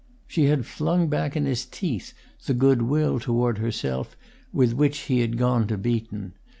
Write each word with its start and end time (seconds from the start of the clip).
She 0.25 0.45
had 0.45 0.65
flung 0.65 1.09
back 1.09 1.35
in 1.37 1.45
his 1.45 1.63
teeth 1.63 2.15
the 2.47 2.55
good 2.55 2.81
will 2.81 3.19
toward 3.19 3.59
herself 3.59 4.17
with 4.51 4.73
which 4.73 5.01
he 5.01 5.19
had 5.19 5.37
gone 5.37 5.67
to 5.67 5.77
Beaton. 5.77 6.33